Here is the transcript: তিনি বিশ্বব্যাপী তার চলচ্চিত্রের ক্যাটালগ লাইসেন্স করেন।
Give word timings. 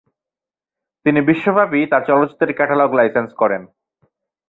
তিনি 1.05 1.19
বিশ্বব্যাপী 1.21 1.79
তার 1.91 2.01
চলচ্চিত্রের 2.07 2.57
ক্যাটালগ 2.57 2.89
লাইসেন্স 2.99 3.29
করেন। 3.41 3.61